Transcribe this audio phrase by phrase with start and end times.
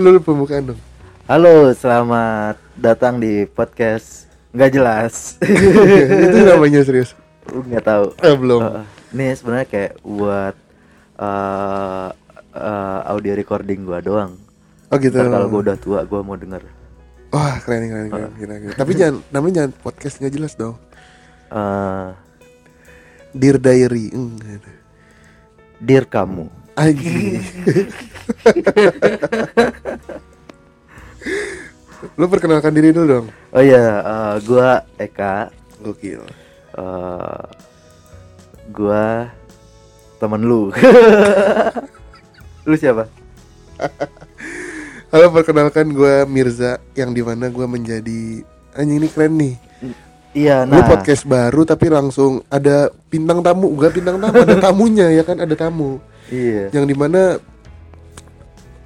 [0.00, 0.80] Lu pembukaan dong.
[1.28, 5.38] Halo, selamat datang di podcast nggak jelas.
[6.26, 7.14] itu namanya serius.
[7.46, 8.06] Nggak tahu.
[8.18, 8.60] Eh, belum.
[8.60, 8.82] Uh,
[9.14, 10.56] ini sebenarnya kayak buat
[11.20, 12.08] uh,
[12.56, 14.34] uh, audio recording gua doang.
[14.90, 15.16] Oh gitu.
[15.16, 16.66] Kalau gua udah tua, gua mau denger.
[17.30, 18.74] Wah keren keren keren, keren, keren.
[18.74, 20.74] Tapi jangan namanya jangan podcast nggak jelas dong.
[21.46, 22.10] Uh,
[23.30, 24.10] Dear Diary.
[24.10, 24.79] Enggak.
[25.80, 26.44] Dear kamu.
[26.76, 27.40] Anjing.
[32.20, 33.26] Lu perkenalkan diri dulu dong.
[33.48, 35.48] Oh iya, uh, gua Eka.
[35.80, 36.20] Gokil.
[36.76, 37.48] Uh,
[38.68, 39.32] gua
[40.20, 40.68] temen lu.
[42.68, 43.08] lu siapa?
[45.10, 48.44] Halo perkenalkan gue Mirza yang di mana gue menjadi
[48.76, 49.69] anjing ini keren nih.
[50.30, 50.86] Iya, nah.
[50.86, 55.54] podcast baru tapi langsung ada bintang tamu, gak bintang tamu, ada tamunya ya kan ada
[55.58, 55.98] tamu.
[56.30, 56.70] Iya.
[56.70, 57.42] Yang di mana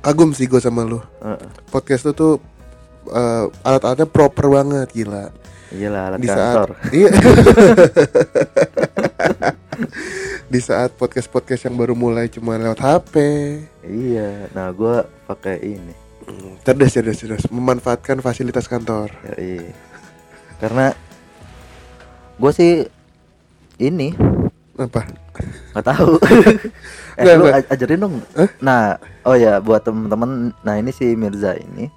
[0.01, 1.05] kagum sih gue sama lu.
[1.21, 1.37] Uh,
[1.69, 2.33] Podcast lu tuh
[3.13, 5.29] eh, alat-alatnya proper banget gila.
[5.75, 6.69] iyalah alat Di kantor.
[6.73, 7.11] saat iya.
[10.47, 13.15] Di saat podcast-podcast yang baru mulai cuma lewat HP.
[13.83, 14.49] Iya.
[14.55, 15.95] Nah, gua pakai ini.
[16.25, 17.45] Hmm, Cerdas, cerdas, cerdas.
[17.51, 19.11] Memanfaatkan fasilitas kantor.
[19.35, 19.67] Yoi.
[20.63, 20.95] Karena
[22.35, 22.73] gue sih
[23.77, 24.15] ini
[24.75, 25.07] Apa?
[25.73, 26.19] nggak tahu.
[27.19, 27.57] eh Nggak, lu nggak.
[27.57, 28.15] aj- ajarin dong.
[28.33, 28.51] Hah?
[28.59, 28.83] Nah,
[29.23, 31.91] oh ya buat temen-temen, nah ini si Mirza ini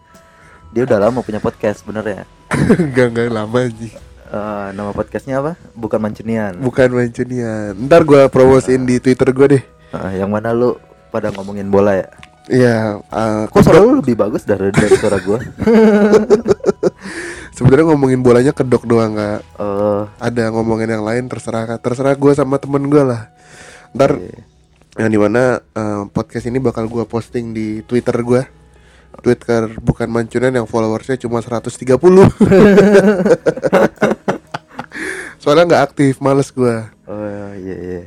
[0.68, 2.26] dia udah lama punya podcast sebenarnya.
[2.52, 3.94] Enggak, enggak lama sih.
[4.28, 5.56] Eh, nama podcastnya apa?
[5.72, 6.60] Bukan Mancunian.
[6.60, 7.72] Bukan mancunian.
[7.80, 9.64] Ntar gue promosiin di Twitter gue deh.
[9.94, 10.76] Eh, yang mana lu
[11.10, 12.08] pada ngomongin bola ya?
[12.48, 15.40] Iya, eh, Kok suara lu lebih bagus dari, dari suara gue?
[17.58, 22.62] sebenarnya ngomongin bolanya kedok doang nggak Eh, ada ngomongin yang lain terserah terserah gue sama
[22.62, 23.34] temen gue lah.
[23.98, 24.46] Ntar iya.
[25.02, 28.46] yang di mana eh, podcast ini bakal gue posting di Twitter gue.
[29.18, 31.74] Twitter bukan mancunian yang followersnya cuma 130
[35.42, 36.76] Soalnya nggak aktif, males gue.
[37.10, 38.04] oh iya iya.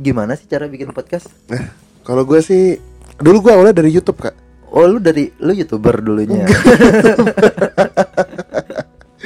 [0.00, 1.28] Gimana sih cara bikin podcast?
[1.52, 1.68] Nah,
[2.00, 2.80] kalau gue sih
[3.20, 4.32] dulu gue awalnya dari YouTube kak.
[4.72, 6.48] Oh lu dari lu youtuber dulunya.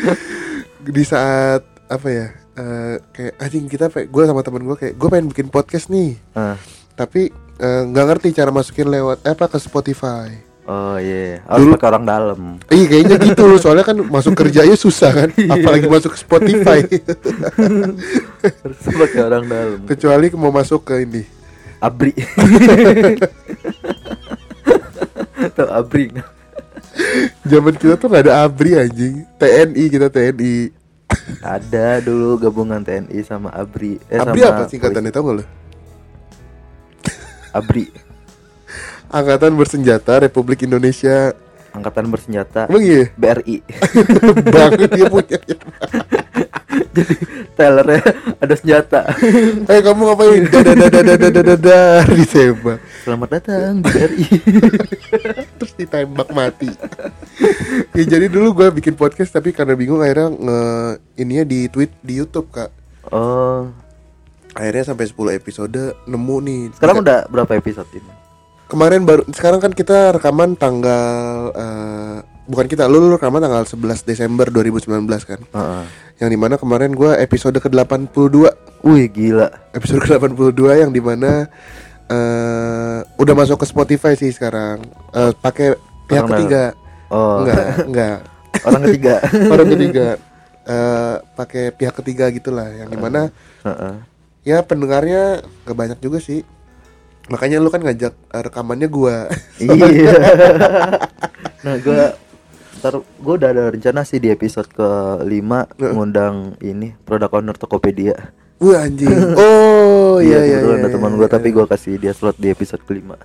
[0.87, 5.29] di saat apa ya eh, kayak anjing kita gue sama temen gue kayak gue pengen
[5.31, 6.55] bikin podcast nih Ah.
[6.93, 10.31] tapi eh, nggak ngerti cara masukin lewat eh, apa ke Spotify
[10.67, 12.41] Oh iya, harus Dulu- pakai orang dalam.
[12.67, 16.83] Iya kayaknya gitu soalnya kan masuk kerjanya susah kan apalagi masuk ke Spotify
[18.67, 19.79] harus pakai orang dalam.
[19.87, 21.23] kecuali mau masuk ke ini
[21.79, 22.11] Abri.
[25.55, 26.11] Tuh Abri.
[27.45, 30.57] Zaman kita tuh nggak ada abri anjing TNI kita TNI
[31.39, 33.99] Ada dulu gabungan TNI sama Abri.
[34.11, 35.45] Eh, abri sama apa singkatannya tau gak lo.
[37.55, 37.87] Abri.
[39.07, 41.31] Angkatan Bersenjata Republik Indonesia
[41.77, 43.61] Angkatan bersenjata emang iya BRI.
[44.57, 45.39] banget dia punya
[46.97, 47.15] Jadi
[47.59, 48.03] tellernya
[48.41, 49.01] ada senjata.
[49.73, 54.27] eh kamu ngapain dadadadadadadadadar ditembak Selamat datang di BRI.
[55.57, 56.73] terus ditembak mati
[57.93, 60.61] ya jadi dulu gue bikin podcast tapi karena bingung akhirnya nge
[61.17, 62.71] ininya di tweet di YouTube kak
[63.07, 63.71] Oh,
[64.51, 68.11] akhirnya sampai 10 episode nemu nih sekarang udah berapa episode ini?
[68.67, 71.15] kemarin baru sekarang kan kita rekaman tanggal
[71.55, 75.41] eh, bukan kita lu, lu rekaman tanggal 11 Desember 2019 kan?
[75.43, 75.85] Heeh.
[76.17, 78.49] yang di mana kemarin gue episode ke 82
[78.89, 79.53] Wih gila.
[79.77, 81.45] episode ke 82 yang di mana
[82.07, 84.81] eh udah masuk ke Spotify sih sekarang.
[85.13, 85.75] Eh, pakai
[86.07, 86.63] pihak Orang ketiga.
[87.11, 88.19] Oh, enggak enggak.
[88.65, 89.15] Orang ketiga.
[89.53, 90.07] orang ketiga.
[90.65, 92.71] Eh pakai pihak ketiga gitulah.
[92.71, 93.21] Yang di mana
[93.67, 93.95] Heeh.
[94.47, 96.47] ya pendengarnya gak banyak juga sih.
[97.27, 99.27] Makanya lu kan ngajak rekamannya gua.
[99.59, 100.15] Iya.
[101.67, 102.15] nah, gua
[102.81, 104.89] ntar gua udah ada rencana sih di episode ke
[105.25, 108.33] 5 ngundang ini produk owner Tokopedia.
[108.61, 111.35] wah anjing oh iya iya kebetulan iya, ada teman iya, gua iya.
[111.35, 113.17] tapi gua kasih dia slot di episode kelima.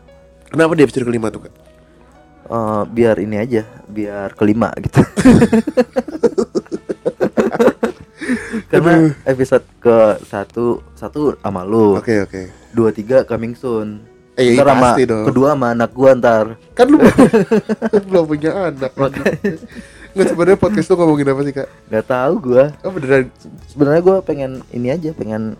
[0.52, 1.72] kenapa di episode kelima tuh kak
[2.52, 5.00] Eh, biar ini aja, biar kelima gitu.
[8.72, 14.04] Karena episode ke satu satu sama lu, oke oke dua tiga coming soon.
[14.34, 15.26] Eh, ntar sama pasti dong.
[15.28, 16.46] kedua sama anak gua ntar.
[16.72, 16.98] kan lu
[18.08, 18.92] belum punya anak
[20.12, 22.76] nggak sebenarnya podcast tuh ngomongin apa sih kak Gak tahu gua.
[22.82, 23.32] oh beneran
[23.68, 25.56] Sebenarnya gua pengen ini aja, pengen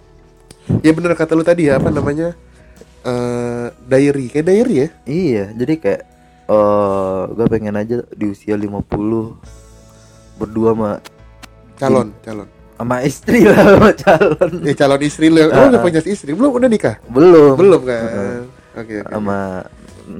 [0.80, 2.32] ya bener kata lu tadi ya apa namanya
[3.02, 6.02] eh diary kayak diary ya iya, jadi kayak
[6.46, 8.84] eh gua pengen aja di usia 50
[10.38, 10.92] berdua sama
[11.76, 15.38] calon calon sama istri lah sama calon Ya calon istri lu.
[15.38, 15.86] Oh, Ah, udah ah.
[15.86, 16.34] punya istri.
[16.34, 16.98] Belum udah nikah?
[17.06, 18.02] belum Belum kan.
[18.02, 18.42] Heeh.
[18.72, 19.12] Oke, oke.
[19.12, 19.68] sama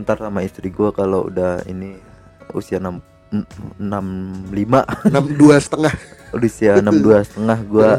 [0.04, 1.96] ntar sama istri gua kalau udah ini
[2.52, 3.00] usia enam
[3.78, 4.06] enam
[4.52, 5.94] lima enam dua setengah.
[6.36, 7.90] usia enam dua setengah gua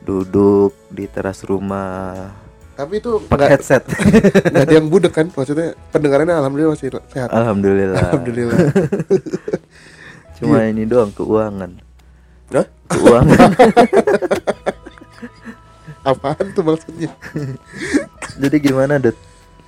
[0.00, 2.34] duduk di teras rumah
[2.74, 3.86] Tapi itu pakai headset
[4.50, 5.30] nggak ada yang budek kan?
[5.30, 7.30] Maksudnya pendengarannya alhamdulillah masih sehat.
[7.30, 8.58] alhamdulillah Alhamdulillah.
[10.36, 11.78] cuma ini doang keuangan
[12.50, 12.66] Hah?
[12.90, 13.50] keuangan
[16.04, 17.08] Apaan tuh maksudnya?
[18.36, 19.14] jadi gimana det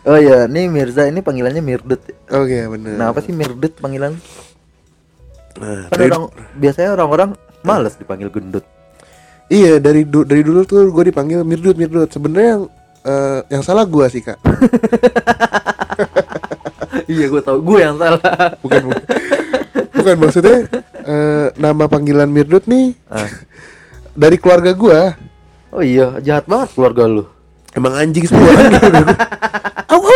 [0.07, 2.91] oh ya nih Mirza ini panggilannya Mirdut Oke, benar.
[2.95, 4.15] nah apa sih Mirdut panggilan
[5.57, 6.25] Nah, kan dari- orang
[6.55, 7.29] biasanya orang-orang
[7.63, 8.63] males dipanggil gendut
[9.47, 12.09] Iya dari du- dari dulu tuh gue dipanggil Mirdut Mirdut.
[12.09, 12.63] Sebenarnya yang
[13.01, 14.37] eh, yang salah gue sih kak.
[17.07, 18.19] iya gue tau gue yang salah
[18.59, 19.03] Bukan bukan,
[19.93, 20.57] bukan maksudnya
[21.01, 23.29] eh, nama panggilan Mirdut nih Ah.
[24.19, 24.99] dari keluarga gue.
[25.71, 27.25] oh iya jahat banget keluarga lu
[27.77, 28.49] Emang anjing semua.
[29.93, 30.11] Au, au.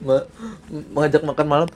[0.06, 0.28] Ma-
[0.92, 1.68] mengajak makan malam.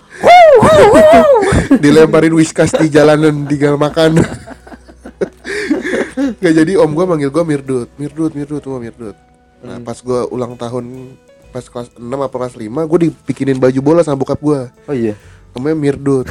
[1.83, 4.21] Dilemparin whiskas di jalanan tinggal makan.
[6.39, 9.17] Gak jadi om gue manggil gue Mirdut, Mirdut, Mirdut, semua Mirdut.
[9.65, 11.17] Nah pas gue ulang tahun
[11.51, 15.17] pas kelas 6 apa kelas 5 gue dibikinin baju bola sama bokap gue oh iya.
[15.57, 16.29] Namanya Mirdut.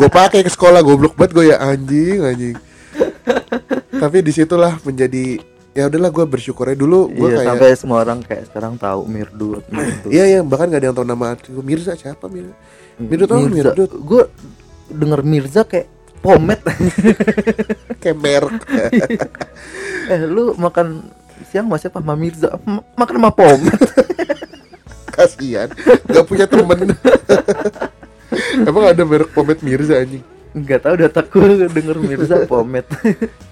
[0.00, 1.56] Gue pakai ke sekolah goblok banget gue ya.
[1.62, 2.56] Anjing anjing
[3.96, 5.40] tapi di situlah menjadi
[5.76, 6.76] ya udahlah gue bersyukurnya.
[6.76, 10.10] Dulu gue iya kayak sampai semua orang kayak sekarang tahu Mirdut Mirdut.
[10.10, 12.56] Iya iya bahkan gak ada yang tahu nama gue Mirza siapa Mirza
[12.96, 13.90] Mirdut oh Mirdut?
[14.00, 14.22] Gue
[14.88, 15.88] denger Mirza kayak
[16.24, 16.60] pomet.
[18.02, 18.62] Kayak merek
[20.12, 21.06] eh lu makan
[21.50, 22.54] siang masih apa sama Mirza.
[22.66, 23.80] M- makan sama pomet.
[25.16, 25.68] Kasihan.
[26.08, 26.92] Gak punya temen.
[28.64, 31.44] Emang ada merek pomade Mirza anjing nggak tahu udah takut
[31.76, 32.88] denger Mirza pomet.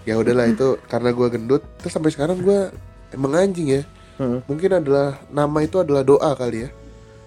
[0.08, 2.72] Ya udahlah itu karena gue gendut terus sampai sekarang gue
[3.12, 3.82] emang anjing ya.
[4.14, 4.46] Heeh.
[4.46, 6.70] mungkin adalah nama itu adalah doa kali ya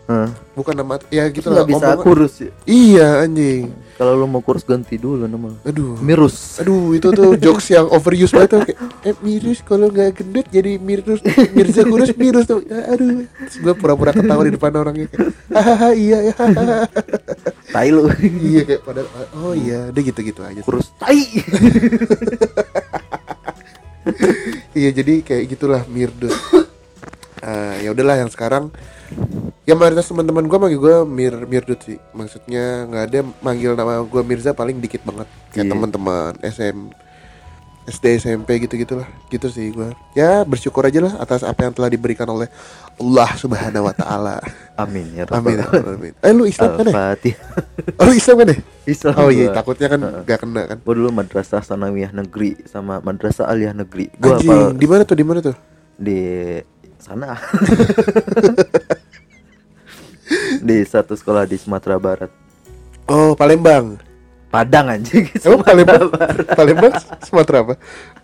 [0.08, 0.30] Heeh.
[0.56, 2.50] bukan nama ya gitu lah bisa omongan- kurus ya?
[2.64, 3.76] Iya anjing.
[3.94, 5.52] Kalau lu mau kurus ganti dulu nama.
[5.62, 6.00] Aduh.
[6.00, 6.58] Mirus.
[6.58, 8.62] Aduh itu tuh jokes yang overuse banget tuh.
[8.64, 11.20] Kayak eh mirus kalau nggak gendut jadi mirus.
[11.52, 12.64] Mirza kurus mirus tuh.
[12.64, 13.28] Ya, aduh.
[13.28, 16.78] Terus gue pura-pura ketawa di depan orangnya kayak hahaha iya ya hahaha."
[17.68, 18.08] tai lu.
[18.22, 19.02] Iya kayak pada
[19.36, 19.92] oh iya.
[19.92, 20.62] Udah gitu-gitu aja.
[20.64, 20.88] Kurus.
[20.96, 21.20] Tai.
[24.72, 26.32] Iya jadi kayak gitulah mirdut.
[27.42, 28.70] Ah, ya udahlah yang sekarang
[29.68, 34.22] ya mayoritas teman-teman gue manggil gue mir mirdut sih maksudnya nggak ada manggil nama gue
[34.24, 35.28] Mirza paling dikit banget.
[35.52, 35.72] Kayak Iya.
[35.76, 36.78] teman-teman SM
[37.88, 41.88] SD SMP gitu gitulah gitu sih gue ya bersyukur aja lah atas apa yang telah
[41.88, 42.52] diberikan oleh
[42.96, 44.36] Allah Subhanahu Wa Taala.
[44.84, 46.14] Amin ya amin rabbal amin.
[46.20, 46.96] Eh lu Islam kan ya?
[48.00, 48.58] Oh lu Islam kan ya?
[48.86, 49.56] Islam oh iya gua.
[49.56, 50.22] takutnya kan Heeh.
[50.24, 50.78] gak kena kan?
[50.80, 54.12] Gua dulu madrasah sanawiyah negeri sama madrasah aliyah negeri.
[54.16, 55.56] Gua anjing hafal di mana tuh di mana tuh?
[55.96, 56.20] Di
[57.00, 57.36] sana.
[60.60, 62.30] di satu sekolah di Sumatera Barat.
[63.08, 63.98] oh Palembang
[64.48, 65.28] Padang anjing.
[65.44, 66.46] Emang Sumatera Palembang, Barat.
[66.56, 67.74] Palembang Sumatera apa?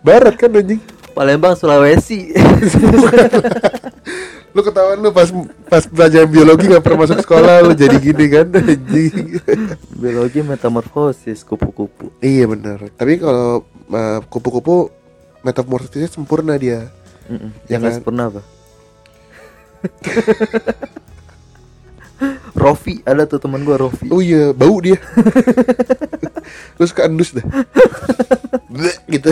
[0.00, 0.80] Barat kan anjing.
[1.12, 2.32] Palembang Sulawesi.
[4.54, 5.26] Lu ketahuan lu pas
[5.66, 9.42] pas pelajaran biologi nggak pernah masuk sekolah lu jadi gini kan anjing.
[10.00, 12.14] Biologi metamorfosis kupu-kupu.
[12.22, 12.86] iya benar.
[12.94, 14.94] Tapi kalau uh, kupu-kupu
[15.42, 16.86] metamorfosisnya sempurna dia.
[17.26, 17.50] Mm-mm.
[17.66, 17.98] Ya Yang nggak kan?
[17.98, 18.42] sempurna apa?
[22.54, 24.08] Rofi ada tuh teman gua Rofi.
[24.08, 24.96] Oh iya, bau dia.
[26.78, 27.44] lu suka endus dah.
[28.70, 29.30] Bleh, gitu.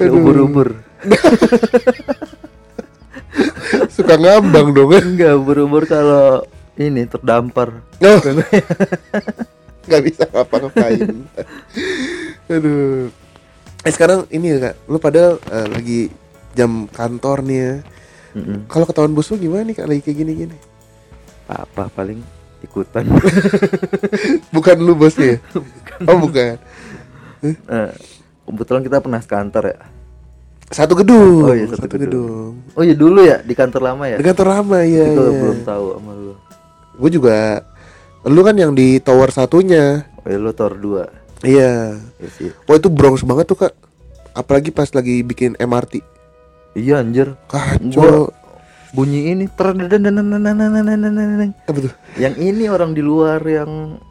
[0.00, 0.80] Ubur-ubur.
[3.96, 5.04] suka ngambang dong kan.
[5.04, 6.44] Enggak, ubur-ubur kalau
[6.80, 7.80] ini terdampar.
[8.00, 8.20] Oh.
[9.90, 11.26] nggak bisa ngapa-ngapain.
[12.48, 13.10] Aduh.
[13.80, 16.00] Eh sekarang ini ya kak, lu padahal eh, lagi
[16.52, 17.72] jam kantor nih ya.
[18.36, 18.66] Mm-mm.
[18.70, 20.56] Kalau ketahuan bos lu gimana nih kak lagi kayak gini-gini?
[21.50, 22.22] Apa paling
[22.62, 23.04] ikutan.
[24.54, 25.38] Bukan lu bosnya ya?
[26.08, 26.56] Oh bukan.
[27.68, 27.92] Nah,
[28.48, 29.78] kebetulan kita pernah sekantor ya.
[30.72, 31.44] Satu gedung.
[31.44, 32.56] Oh iya, satu gedung.
[32.72, 34.16] Oh iya dulu ya di kantor lama ya.
[34.16, 35.12] Di kantor lama ya.
[35.12, 35.40] Itu iya.
[35.44, 36.32] belum tahu sama lu.
[36.96, 37.60] Gue juga.
[38.24, 40.08] Lu kan yang di tower satunya.
[40.24, 42.00] Oh iya lu tor 2 Iya.
[42.00, 42.48] ya sih.
[42.64, 43.76] Wah itu Bronx banget tuh kak.
[44.32, 46.00] Apalagi pas lagi bikin MRT.
[46.74, 47.34] Iya anjir.
[47.50, 48.30] Kacau.
[48.90, 49.70] Bunyi ini Apa
[51.78, 51.94] tuh?
[52.18, 54.02] Yang ini orang di luar yang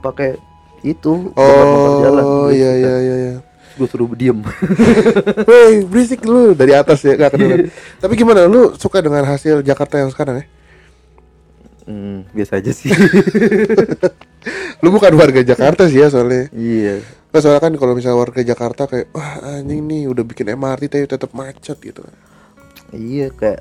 [0.00, 0.40] pakai
[0.80, 2.24] itu bongkar-bongkar jalan.
[2.24, 3.16] Oh iya iya iya.
[3.16, 3.34] iya.
[3.76, 4.40] Gue suruh diem.
[5.48, 7.68] Woi berisik lu dari atas ya gak kedengeran.
[8.02, 10.46] Tapi gimana lu suka dengan hasil Jakarta yang sekarang ya?
[11.86, 12.90] Hmm, biasa aja sih.
[14.84, 17.00] lu bukan warga Jakarta sih ya soalnya iya
[17.36, 21.04] Nah, soalnya kan kalau misalnya warga Jakarta kayak wah anjing nih udah bikin MRT tapi
[21.04, 22.00] tetap macet gitu.
[22.96, 23.60] Iya kayak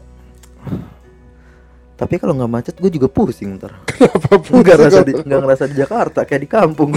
[2.00, 3.76] tapi kalau nggak macet gue juga pusing ntar.
[4.00, 6.96] Kenapa nggak ngerasa di pusing nggak ngerasa di Jakarta kayak di kampung.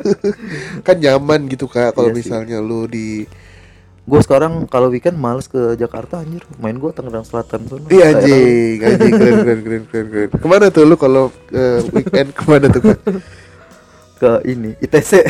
[0.88, 2.20] Kan nyaman gitu kak kalau Iya sih.
[2.24, 3.28] misalnya lu di
[4.00, 6.48] gue sekarang kalau weekend males ke Jakarta anjir.
[6.64, 9.12] Main gue Tangerang Selatan tuh Iya anjing, anjing.
[9.20, 10.28] Keren keren keren keren keren.
[10.32, 12.32] Ke mana tuh lu kalau eh, weekend?
[12.32, 12.96] Ke mana tuh kak?
[14.20, 15.12] ke ini ITC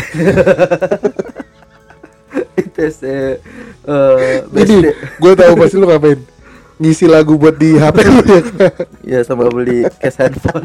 [2.60, 4.86] ITC eh Ini BSD.
[5.16, 6.18] gue tahu pasti lu ngapain
[6.76, 8.40] ngisi lagu buat di HP lu ya?
[9.04, 10.64] Iya sama beli case handphone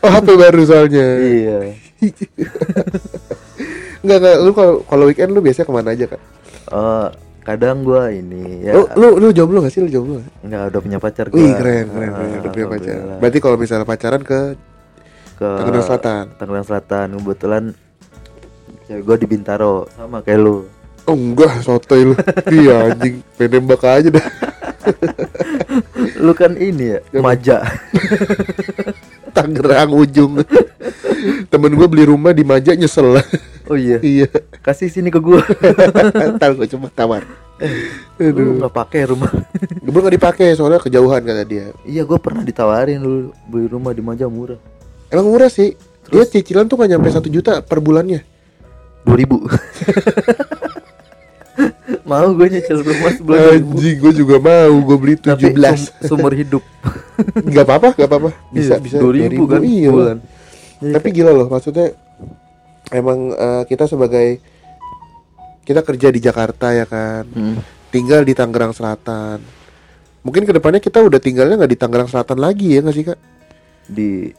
[0.00, 1.06] Oh HP baru soalnya.
[1.20, 1.56] iya
[4.00, 6.20] Enggak enggak lu kalau kalau weekend lu biasanya ke mana aja kak?
[6.66, 7.06] Eh,
[7.42, 10.20] kadang gua ini ya Lu, lu lu jomblo gak sih lu jomblo?
[10.20, 10.32] nggak?
[10.42, 12.96] nggak udah punya pacar gua Wih keren keren keren udah punya pacar.
[13.18, 14.40] Berarti kalau misalnya pacaran ke
[15.34, 16.24] ke Tangerang Selatan.
[16.34, 17.62] Tangerang Selatan kebetulan
[18.84, 20.56] cewek gua di Bintaro sama kayak lu
[21.04, 22.14] Oh enggak sotoy lu.
[22.48, 24.24] iya anjing pengen nembak aja dah.
[26.16, 27.20] lu kan ini ya Siapa?
[27.20, 27.56] maja
[29.36, 30.40] Tangerang ujung.
[31.48, 33.24] Temen gue beli rumah di Maja nyesel lah.
[33.64, 34.28] oh iya iya.
[34.60, 35.40] kasih sini ke gua
[36.36, 37.24] Tahu gue cuma tawar.
[38.14, 38.60] lu Aduh.
[38.60, 39.30] nggak pakai rumah
[39.80, 41.72] Gue nggak dipakai soalnya kejauhan kata dia.
[41.82, 44.60] iya gua pernah ditawarin dulu beli rumah di Maja murah
[45.14, 45.78] Emang murah sih.
[46.04, 48.26] Dia cicilan tuh gak nyampe satu juta per bulannya.
[49.04, 49.36] dua ribu
[52.04, 54.74] mau gue nyicil rumah sebulan Anjing, gue juga mau.
[54.82, 56.64] Gue beli 17 sum- sumber hidup
[57.54, 58.30] Gak apa-apa, gak apa-apa.
[58.50, 58.96] Bisa, Iya, bisa.
[58.98, 59.90] 2000 kan Iya.
[60.74, 61.94] Jadi Tapi gila loh, maksudnya
[62.90, 64.40] emang eh, kita sebagai
[65.62, 67.56] kita kerja di Jakarta ya kan, Hmm.
[67.88, 69.40] tinggal di Tangerang Selatan.
[70.20, 73.20] Mungkin ke depannya kita udah tinggalnya nggak di Tangerang Selatan lagi ya nggak sih kak?
[73.84, 74.32] di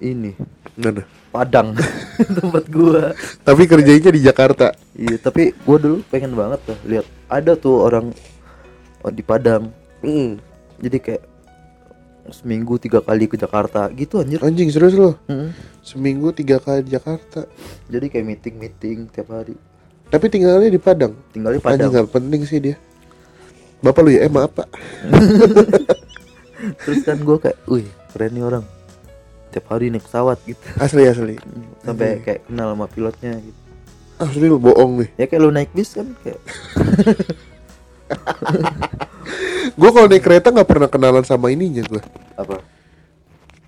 [0.00, 0.32] ini
[0.76, 1.04] nah.
[1.30, 1.78] Padang
[2.40, 4.74] tempat gua Tapi kerjanya di Jakarta.
[4.92, 8.10] iya tapi gua dulu pengen banget tuh lihat ada tuh orang
[9.00, 10.40] oh, di Padang Mm.
[10.80, 11.22] jadi kayak
[12.32, 15.20] seminggu tiga kali ke Jakarta gitu anjir Anjing serius loh.
[15.28, 15.52] Mm.
[15.80, 17.44] Seminggu tiga kali di Jakarta.
[17.84, 19.52] jadi kayak meeting meeting tiap hari
[20.08, 21.12] Tapi tinggalnya di Padang.
[21.30, 22.76] tinggal di Anjing Padang nggak penting sih dia.
[23.80, 24.68] Bapak lu ya, eh maaf pak.
[26.84, 28.64] terus kan gua kayak wih keren nih orang
[29.50, 31.34] tiap hari naik pesawat gitu Asli asli.
[31.82, 33.58] sampai kayak kenal sama pilotnya gitu
[34.16, 35.08] Asli lu bohong nih.
[35.16, 36.40] ya kayak lu naik bis kan kayak
[39.78, 42.00] Gue kalau naik kereta nggak pernah kenalan sama ininya gue.
[42.34, 42.58] apa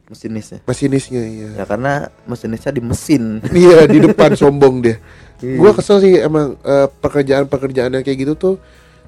[0.08, 1.48] mesinisnya Masinisnya iya.
[1.56, 4.96] ya karena mesinisnya di mesin Iya di depan sombong dia.
[5.40, 5.56] Iya.
[5.56, 8.54] Gua kesel sih emang eh, pekerjaan-pekerjaan yang kayak gitu tuh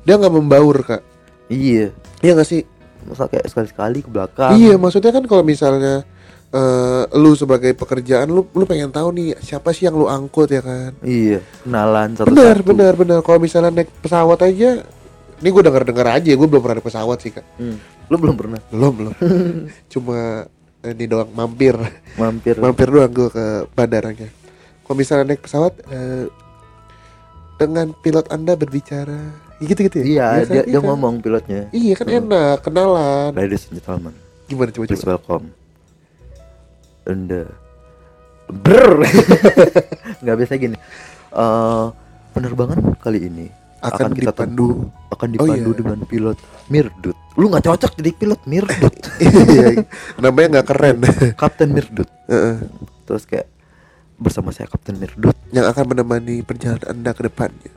[0.01, 1.05] dia nggak membaur kak.
[1.47, 2.63] iya Iya nggak sih?
[3.05, 6.09] masa kayak sekali-sekali ke belakang Iya maksudnya kan kalau misalnya
[6.55, 10.63] eh, lu sebagai pekerjaan lu lu pengen tahu nih siapa sih yang lu angkut ya
[10.63, 10.95] kan?
[11.03, 13.19] iya kenalan satu Benar benar benar.
[13.21, 14.87] Kalau misalnya naik pesawat aja,
[15.37, 16.31] ini gue dengar dengar aja.
[16.31, 17.43] Gue belum pernah naik pesawat sih kak.
[18.05, 19.13] lu belum pernah Belum belum.
[19.93, 20.47] Cuma
[20.85, 21.75] ini doang mampir.
[22.15, 24.29] mampir mampir doang gue ke bandaranya.
[24.81, 26.29] Kalau misalnya naik pesawat eh,
[27.55, 30.05] dengan pilot anda berbicara, gitu gitu ya?
[30.05, 30.85] iya Biasa, dia, dia kan?
[30.85, 33.31] ngomong pilotnya Iya kan enak kenalan.
[33.33, 34.13] ladies and gentlemen
[34.45, 35.47] Gimana coba please welcome
[37.05, 37.43] anda
[38.47, 39.01] ber
[40.21, 40.77] nggak biasa gini
[41.31, 41.87] eh
[42.33, 43.47] penerbangan kali ini
[43.79, 44.89] Akan, kita dipandu.
[45.13, 45.77] akan Oh, dipandu iya.
[45.77, 49.85] dengan pilot Mirdut lu nggak cocok jadi pilot Mirdut Iya,
[50.17, 50.99] namanya nggak keren.
[51.41, 52.65] Kapten Mirdut Heeh.
[53.05, 53.45] terus kayak
[54.17, 57.71] bersama saya Kapten Mirdut yang akan menemani perjalanan anda ke depannya.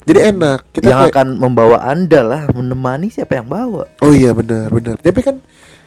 [0.00, 0.58] Jadi enak.
[0.72, 4.96] Kita yang kayak- akan membawa anda lah menemani siapa yang bawa Oh iya benar benar.
[4.96, 5.36] Tapi kan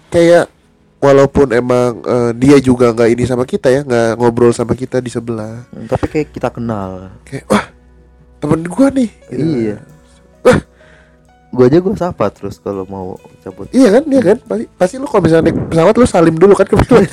[0.08, 0.54] kayak
[1.04, 5.12] walaupun emang eh, dia juga nggak ini sama kita ya, nggak ngobrol sama kita di
[5.12, 5.68] sebelah.
[5.76, 7.66] Hmm, tapi kayak kita kenal Kayak wah
[8.40, 9.12] temen gua nih.
[9.28, 9.44] Gitu.
[9.44, 9.78] iya
[10.48, 10.60] Wah
[11.52, 14.38] gua aja gua sapa terus kalau mau cabut Iya kan, iya kan.
[14.48, 17.04] Pasti, pasti lu kalau misalnya naik pesawat lu salim dulu kan ke pilot.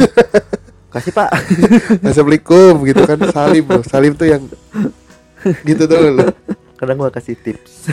[0.95, 1.31] kasih pak
[2.07, 3.83] Assalamualaikum gitu kan, salim loh.
[3.87, 4.43] Salim tuh yang
[5.67, 6.27] gitu tuh lo.
[6.81, 7.93] kadang gua kasih tips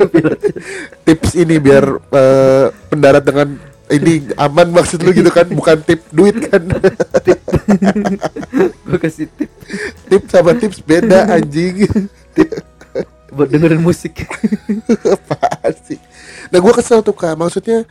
[1.06, 6.36] Tips ini biar eh, pendarat dengan ini aman maksud lu gitu kan, bukan tip duit
[6.48, 6.64] kan.
[8.88, 9.56] gua kasih tips
[10.08, 11.84] Tips sama tips beda anjing.
[12.32, 12.48] Tip
[13.32, 14.28] buat dengerin musik
[15.14, 16.00] apaan sih?
[16.52, 17.84] Nah gua kesel tuh kak, maksudnya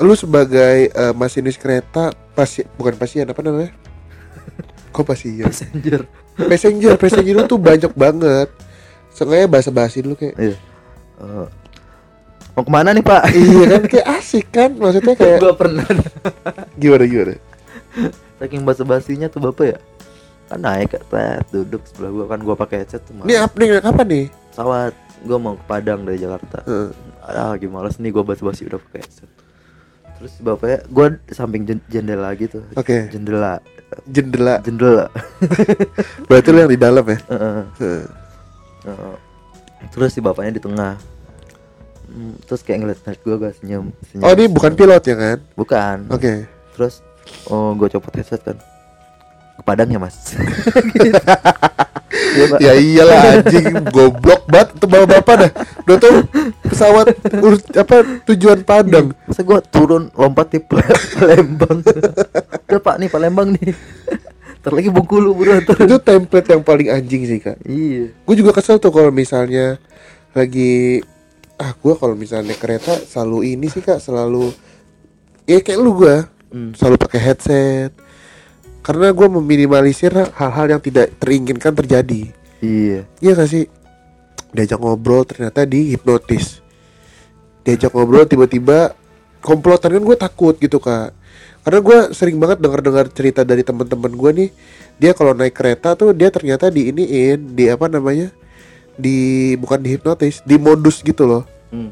[0.00, 3.70] lu sebagai eh, masinis kereta pasti bukan pasien apa namanya?
[4.94, 5.46] Kok pasien?
[5.46, 8.48] passenger Passenger, passenger lu tuh banyak banget.
[9.12, 10.56] Seenggaknya bahasa-basi dulu kayak iya
[11.22, 11.46] Eh,
[12.52, 15.86] mau ke mana nih pak Iya kan kayak asik kan Maksudnya kayak gua pernah
[16.76, 17.34] Gimana gimana
[18.36, 19.78] saking basa-basinya tuh bapak ya
[20.46, 23.78] kan naik tet duduk sebelah gua kan gua pakai headset tuh Ini apa nih?
[23.78, 24.24] Kapan nih?
[24.50, 24.92] pesawat
[25.22, 26.90] gua mau ke Padang dari Jakarta Heeh.
[27.22, 29.30] ah lagi males nih gua basa-basi udah pakai headset
[30.12, 33.06] terus bapaknya gua di samping jen- jendela gitu Oke.
[33.08, 33.62] jendela
[34.04, 34.58] Jendela.
[34.58, 35.06] jendela
[36.28, 37.18] Berarti lu yang di dalam ya?
[37.22, 37.62] Heeh.
[37.78, 38.04] Heeh.
[38.84, 39.16] Heeh.
[39.88, 40.98] terus si bapaknya di tengah
[42.12, 45.38] Hmm, terus kayak ngeliat-ngeliat gue gak senyum, senyum Oh, ini bukan pilot ya kan?
[45.54, 46.44] bukan Oke.
[46.70, 47.00] terus
[47.46, 48.60] oh gue copot headset kan
[49.52, 50.16] ke Padang ya mas
[52.12, 52.58] Iya, Pak.
[52.60, 55.50] Ya iyalah anjing goblok banget tuh bapak-bapak dah.
[55.82, 56.14] Udah tuh
[56.62, 57.06] pesawat
[57.38, 59.16] ur- apa tujuan Padang.
[59.22, 60.80] Masa gue turun lompat di Pal-
[61.14, 61.80] Palembang
[62.66, 63.72] Udah pak nih Palembang nih
[64.58, 65.76] Ntar lagi Bengkulu bro ntar.
[65.78, 67.60] Itu template yang paling anjing sih, Kak.
[67.64, 69.76] Iya Gue juga kesel tuh kalau misalnya
[70.32, 71.04] lagi
[71.62, 74.50] ah gue kalau misalnya naik kereta selalu ini sih Kak, selalu
[75.46, 76.16] ya kayak lu gue
[76.52, 76.76] Hmm.
[76.76, 77.96] selalu pakai headset.
[78.84, 82.28] Karena gue meminimalisir hal-hal yang tidak teringinkan terjadi.
[82.62, 83.64] Iya Iya gak sih?
[84.52, 86.62] Diajak ngobrol ternyata di hipnotis
[87.66, 88.94] Diajak ngobrol tiba-tiba
[89.42, 91.10] komplotan kan gue takut gitu kak
[91.66, 94.50] Karena gue sering banget dengar-dengar cerita dari teman-teman gue nih
[95.00, 98.30] Dia kalau naik kereta tuh dia ternyata di iniin Di apa namanya
[98.96, 101.44] di bukan di hipnotis di modus gitu loh.
[101.72, 101.88] Hmm.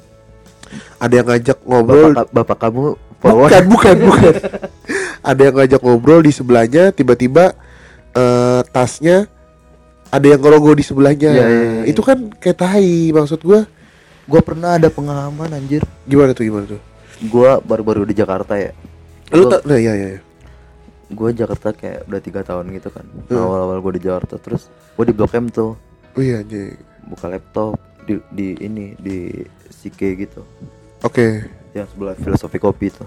[1.02, 2.82] ada yang ngajak ngobrol bapak, bapak kamu
[3.20, 4.34] bawa bukan bukan bukan.
[5.20, 7.52] Ada yang ngajak ngobrol di sebelahnya tiba-tiba
[8.16, 9.28] eh, tasnya
[10.08, 11.30] ada yang ngerogoh di sebelahnya.
[11.30, 11.82] Iya, iya, iya.
[11.92, 13.68] itu kan kayak tai maksud gua.
[14.24, 15.84] Gue pernah ada pengalaman anjir.
[16.08, 16.80] Gimana tuh gimana tuh?
[17.20, 18.72] Gue baru-baru di Jakarta ya.
[19.36, 20.20] Lu Gua- tak nah iya iya iya.
[21.12, 23.04] Gue Jakarta kayak udah tiga tahun gitu kan.
[23.28, 23.44] Hmm.
[23.44, 25.74] Awal-awal gue di Jakarta Terus gue di Blok M tuh.
[26.16, 30.44] Oh iya anjing Buka laptop di, di ini di Sike gitu.
[31.04, 31.46] Oke.
[31.72, 33.06] Yang sebelah filosofi kopi tuh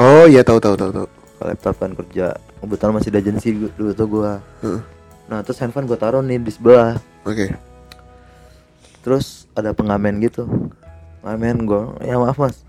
[0.00, 1.06] oh iya tahu tahu tahu tahu.
[1.08, 2.26] Buka laptop kan kerja.
[2.62, 4.32] Kebetulan masih di agensi dulu tuh gue
[4.62, 4.80] Heeh.
[5.28, 6.96] Nah terus handphone gue taruh nih di sebelah.
[7.26, 7.52] Oke.
[9.02, 10.46] Terus ada pengamen gitu.
[11.22, 12.62] Pengamen gue Ya maaf mas.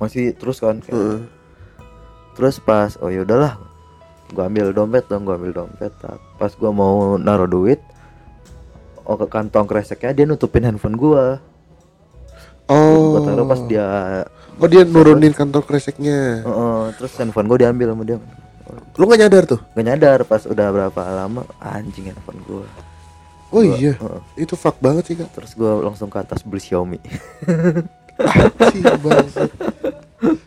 [0.00, 1.28] Masih terus kan kayak.
[2.34, 3.60] Terus pas oh ya udahlah.
[4.30, 5.92] Gua ambil dompet dong gua ambil dompet.
[6.38, 7.82] Pas gua mau naruh duit
[9.16, 11.40] ke kantong kreseknya dia nutupin handphone gua.
[12.70, 13.18] Oh.
[13.18, 13.86] gua taruh pas dia
[14.60, 16.44] oh dia nurunin kantong kreseknya.
[16.46, 18.18] Heeh, terus handphone gua diambil sama dia.
[18.94, 19.58] Lu nggak nyadar tuh?
[19.74, 22.66] Gak nyadar pas udah berapa lama anjing handphone gua.
[23.50, 23.98] Oh Gua- iya?
[23.98, 24.20] heeh.
[24.46, 25.30] itu fuck banget sih kak.
[25.34, 26.98] Terus gua langsung ke atas beli Xiaomi.
[29.00, 29.26] Banget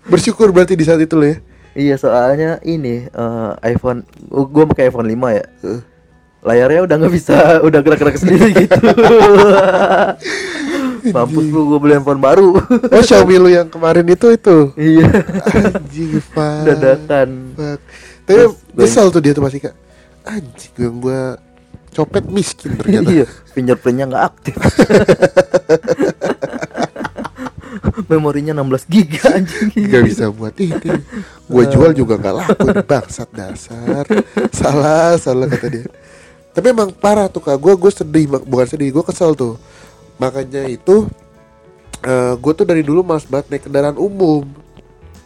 [0.05, 1.37] bersyukur berarti di saat itu lo ya
[1.73, 5.45] iya soalnya ini eh, iPhone gua pakai iPhone 5 ya.
[5.65, 5.81] Heeh.
[6.43, 7.35] Layarnya udah nggak bisa
[7.67, 8.79] udah gerak-gerak sendiri gitu.
[11.03, 12.55] Mampus lu gua beli handphone baru.
[12.91, 14.71] Oh Xiaomi lu yang kemarin itu itu?
[14.79, 15.07] Iya.
[15.51, 17.29] Anjing fuck dadakan.
[17.59, 17.79] Fuck.
[18.23, 18.43] Tapi
[18.79, 19.75] nyesel tuh dia tuh pasti kak.
[20.23, 21.35] Anjing yang gua
[21.91, 23.11] copet miskin ternyata.
[23.11, 24.55] Iya fingerprintnya nggak aktif.
[28.09, 29.69] Memorinya 16 giga anjing.
[29.91, 30.87] Gak bisa buat itu.
[31.45, 34.05] Gua jual juga gak laku Bangsat dasar.
[34.49, 35.85] Salah salah kata dia
[36.53, 37.57] Tapi emang parah tuh kak.
[37.57, 39.57] Gue gue sedih Bukan sedih Gue kesel tuh.
[40.17, 41.09] Makanya itu
[42.01, 44.45] eh Gue tuh dari dulu males banget naik kendaraan umum.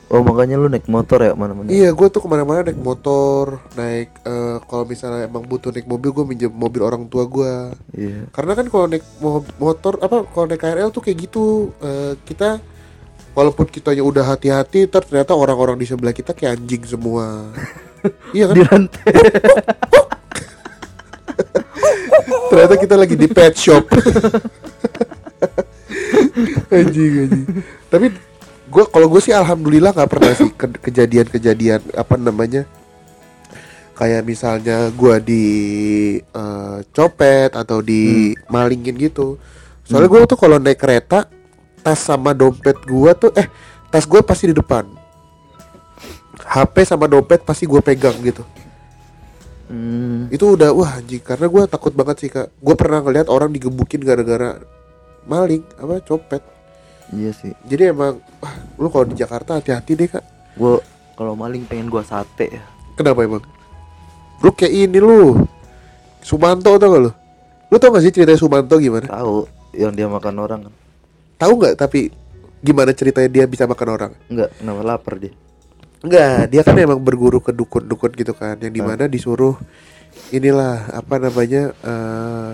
[0.08, 4.08] Oh makanya lu naik motor ya mana-mana Iya gue tuh ke mana-mana naik motor Naik
[4.24, 8.24] eh Kalau misalnya emang butuh naik mobil Gue minjem mobil orang tua gue iya.
[8.32, 11.76] Karena kan kalau naik mo- motor apa kalau naik KRL tuh kayak gitu.
[11.84, 12.63] Eh, kita
[13.36, 17.52] walaupun kitanya udah hati-hati ter- ternyata orang-orang di sebelah kita kayak anjing semua.
[18.32, 18.56] Iya kan?
[18.56, 19.13] Di rantai
[22.50, 23.88] ternyata kita lagi di pet shop.
[26.68, 27.46] Anjing anjing.
[27.88, 28.08] Tapi
[28.68, 32.68] gue kalau gue sih alhamdulillah nggak pernah sih ke- kejadian-kejadian apa namanya
[33.96, 35.46] kayak misalnya gue di
[36.22, 39.40] eh, copet atau di malingin gitu.
[39.88, 41.32] Soalnya gue tuh kalau naik kereta
[41.80, 43.48] tas sama dompet gue tuh eh
[43.88, 44.84] tas gue pasti di depan.
[46.48, 48.46] HP sama dompet pasti gue pegang gitu
[49.67, 51.23] hmm, itu udah wah anjing.
[51.23, 52.51] Karena gue takut banget sih kak.
[52.60, 54.60] Gue pernah ngeliat orang digebukin gara-gara
[55.27, 56.41] maling apa copet.
[57.12, 57.53] Iya sih.
[57.67, 60.25] Jadi emang wah, lu kalau di Jakarta hati-hati deh kak.
[60.60, 60.82] Gua
[61.15, 62.63] kalau maling pengen gua sate ya.
[62.99, 63.43] Kenapa emang?
[64.43, 65.39] Lu kayak ini lu.
[66.23, 67.12] Sumanto tau gak lu?
[67.71, 69.08] Lu tau gak sih ceritanya Sumanto gimana?
[69.08, 70.73] Tahu yang dia makan orang kan.
[71.38, 72.10] Tahu nggak tapi
[72.60, 74.12] gimana ceritanya dia bisa makan orang?
[74.27, 75.32] Enggak kenapa lapar dia
[76.05, 79.57] Enggak, dia kan emang berguru ke dukun-dukun gitu kan, yang di mana disuruh
[80.29, 82.51] inilah apa namanya eh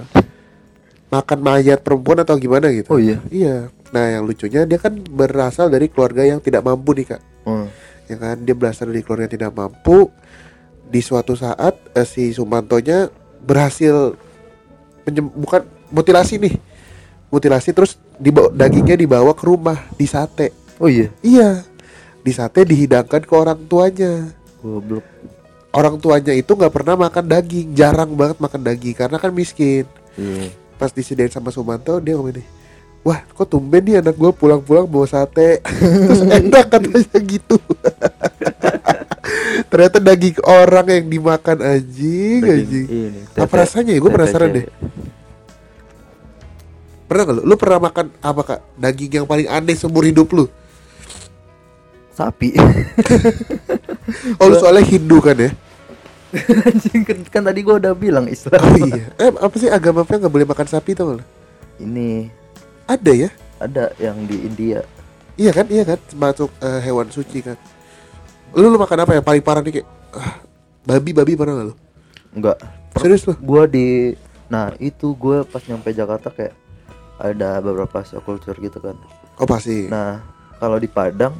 [1.14, 2.90] makan mayat perempuan atau gimana gitu.
[2.90, 3.70] oh iya Iya.
[3.94, 7.22] Nah, yang lucunya dia kan berasal dari keluarga yang tidak mampu nih kak.
[7.46, 7.70] oh.
[8.10, 10.10] Ya kan, dia berasal dari keluarga yang tidak mampu.
[10.84, 13.10] di suatu saat eh, si Sumantonya
[13.42, 14.14] berhasil
[15.34, 16.54] bukan mutilasi nih
[17.28, 21.66] mutilasi terus dibawa, dagingnya dibawa ke rumah di sate oh iya iya
[22.24, 24.32] di sate dihidangkan ke orang tuanya.
[24.64, 25.04] Goblok.
[25.76, 27.76] Orang tuanya itu nggak pernah makan daging.
[27.76, 29.84] Jarang banget makan daging karena kan miskin.
[30.16, 30.56] Iya.
[30.80, 32.48] Pas disediain sama Sumanto dia ngomong nih
[33.04, 35.60] wah kok tumben nih anak gue pulang-pulang bawa sate.
[36.08, 37.60] Terus enak katanya gitu.
[39.70, 42.88] Ternyata daging orang yang dimakan anjing Daging anjing.
[42.90, 44.00] ini apa rasanya ya?
[44.00, 44.66] Gue penasaran deh.
[47.06, 47.42] Pernah gak lu?
[47.46, 48.60] Lu pernah makan apa kak?
[48.80, 50.48] Daging yang paling aneh seumur hidup lu
[52.14, 52.54] sapi.
[54.38, 55.50] Oh lu soalnya Hindu kan ya?
[56.68, 58.60] Anjing kan, kan tadi gua udah bilang Islam.
[58.60, 59.10] Oh iya.
[59.16, 61.26] Eh apa sih agama apa nggak boleh makan sapi tau gak lu?
[61.82, 62.30] ini.
[62.86, 63.30] Ada ya?
[63.64, 64.84] Ada yang di India.
[65.40, 67.58] Iya kan, iya kan, termasuk eh, hewan suci kan.
[68.54, 70.44] Lu lu makan apa yang paling parah nih kayak ah,
[70.86, 71.76] babi babi pernah nggak lu?
[72.34, 72.58] enggak
[72.98, 73.34] Serius lu?
[73.42, 74.14] gua di
[74.50, 76.54] nah itu gua pas nyampe Jakarta kayak
[77.18, 78.98] ada beberapa subculture gitu kan.
[79.42, 79.90] Oh pasti.
[79.90, 80.22] nah
[80.62, 81.34] kalau di Padang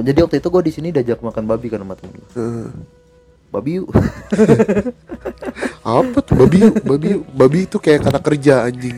[0.00, 2.22] jadi waktu itu gua di sini diajak makan babi kan sama temen.
[2.32, 2.68] Heeh.
[3.52, 3.92] babi yuk
[5.84, 6.72] apa tuh babi?
[6.88, 8.96] babi babi itu kayak kata kerja anjing.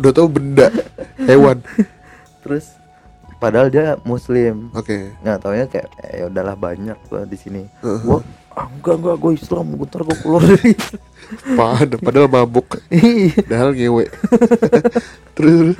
[0.00, 0.72] Udah tau benda
[1.20, 1.60] hewan.
[2.40, 2.72] terus
[3.36, 5.12] padahal dia muslim Oke.
[5.20, 8.00] nggak taunya kayak eh, ya udahlah banyak gua di sini Heeh.
[8.00, 8.24] gua
[8.56, 10.72] ah, enggak enggak gue Islam bentar gue keluar dari
[11.30, 12.82] Padahal, padahal mabuk.
[12.90, 13.38] Iya.
[13.46, 14.04] Padahal ngewe.
[15.38, 15.76] terus, terus.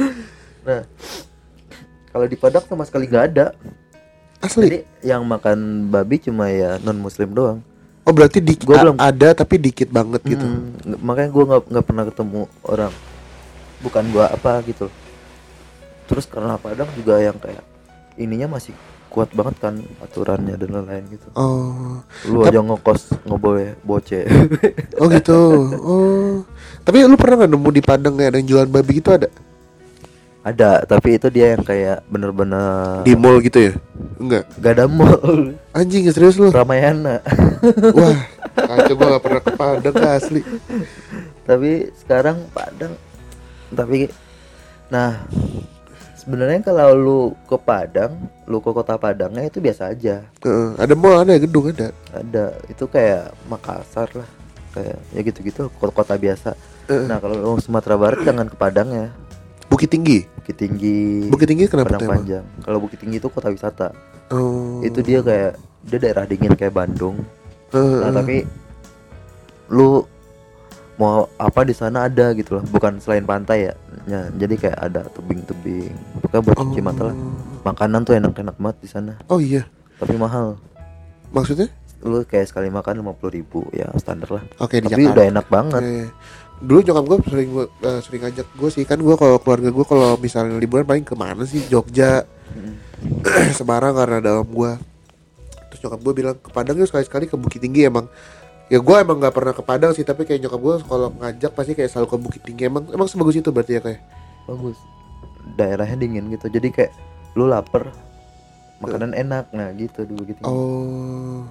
[0.63, 0.83] nah
[2.15, 3.47] kalau di Padang sama sekali nggak ada
[4.41, 4.65] Asli.
[4.67, 7.61] jadi yang makan babi cuma ya non muslim doang
[8.01, 10.41] Oh berarti di Gua belum- ada tapi dikit banget gitu.
[10.41, 12.93] Mm, nge- makanya gue nggak nggak pernah ketemu orang
[13.79, 14.89] bukan gua apa gitu
[16.05, 17.61] terus karena Padang juga yang kayak
[18.17, 18.73] ininya masih
[19.07, 22.01] kuat banget kan aturannya dan lain-lain gitu Oh.
[22.25, 24.25] lu aja ngekos nggak boleh boce
[24.97, 25.39] Oh gitu.
[25.85, 26.35] Oh.
[26.81, 29.29] Tapi lu pernah nggak nemu di Padang kayak ada yang jualan babi gitu ada?
[30.41, 33.73] Ada tapi itu dia yang kayak bener-bener Di mall gitu ya?
[34.17, 34.49] Enggak.
[34.57, 36.49] gak ada mall Anjing serius lu?
[36.49, 37.21] Ramayana
[37.93, 38.17] Wah,
[38.57, 40.41] kacau gua gak pernah ke Padang asli.
[41.45, 42.97] tapi sekarang Padang
[43.71, 44.09] tapi
[44.89, 45.23] nah
[46.17, 51.21] sebenarnya kalau lu ke Padang lu ke kota Padangnya itu biasa aja Heeh, ada mall
[51.21, 51.93] ada gedung ada.
[52.11, 54.29] ada itu kayak Makassar lah
[54.71, 56.57] kayak ya gitu-gitu kota-kota biasa
[56.89, 57.07] Heeh.
[57.07, 59.09] nah kalau lu Sumatera Barat jangan ke Padang ya
[59.71, 60.27] Bukit Tinggi.
[60.37, 62.19] Bukit Tinggi Bukit Tinggi kenapa Padang tuh emang?
[62.21, 63.89] Panjang kalau Bukit Tinggi itu kota wisata
[64.29, 64.79] Oh.
[64.81, 67.19] itu dia kayak dia daerah dingin kayak Bandung
[67.71, 68.47] Heeh, nah tapi
[69.69, 70.07] lu
[70.95, 73.75] mau apa di sana ada gitu loh bukan selain pantai ya
[74.07, 77.35] Ya, jadi kayak ada tebing-tebing pokoknya buat cuci mata lah Oh.
[77.65, 79.67] makanan tuh enak-enak banget di sana Oh iya.
[79.97, 80.59] tapi mahal
[81.31, 81.67] Maksudnya?
[82.01, 85.13] lu kayak sekali makan lima puluh ribu ya standar lah Oke di tapi Jakarta.
[85.13, 85.99] udah enak banget Oke.
[86.61, 90.21] Dulu nyokap gue sering eh, sering ngajak gue sih kan gue kalau keluarga gue kalau
[90.21, 92.29] misalnya liburan paling ke mana sih Jogja,
[93.59, 94.73] Semarang karena ada om gue.
[95.73, 98.07] Terus nyokap gue bilang ke Padang yuk sekali-sekali ke Bukit Tinggi emang.
[98.71, 101.73] Ya gue emang nggak pernah ke Padang sih tapi kayak nyokap gue kalau ngajak pasti
[101.73, 104.01] kayak selalu ke Bukit Tinggi emang emang sebagus itu berarti ya kayak.
[104.49, 104.79] bagus
[105.55, 106.93] daerahnya dingin gitu jadi kayak
[107.39, 107.93] lu lapar
[108.81, 111.45] makanan enak nah gitu dulu gitu Oh.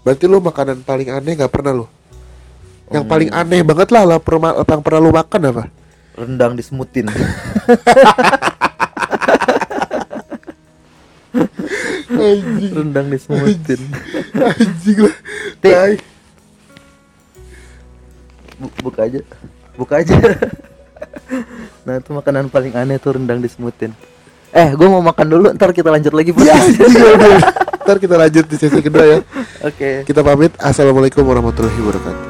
[0.00, 1.86] Berarti lu makanan paling aneh nggak pernah lu?
[2.90, 3.12] Yang Hmm.
[3.12, 5.64] paling aneh banget lah, lah pernah, yang pernah lu makan apa?
[6.10, 7.08] rendang disemutin
[12.10, 13.80] Anjing, rendang disemutin
[14.34, 15.16] anjing lah.
[15.62, 15.94] Tai.
[18.58, 19.20] Bu- buka aja
[19.72, 20.12] buka aja
[21.80, 23.96] nah itu makanan paling aneh tuh rendang disemutin
[24.52, 27.40] eh gue mau makan dulu ntar kita lanjut lagi Ya, udah.
[27.80, 29.18] Ntar kita lanjut di sesi kedua ya.
[29.64, 30.52] oke Kita pamit.
[30.60, 32.29] Assalamualaikum warahmatullahi wabarakatuh.